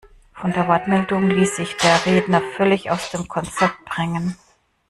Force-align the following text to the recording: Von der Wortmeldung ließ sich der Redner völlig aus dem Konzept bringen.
Von 0.33 0.51
der 0.53 0.67
Wortmeldung 0.67 1.29
ließ 1.29 1.57
sich 1.57 1.77
der 1.77 2.03
Redner 2.07 2.41
völlig 2.57 2.89
aus 2.89 3.11
dem 3.11 3.27
Konzept 3.27 3.85
bringen. 3.85 4.35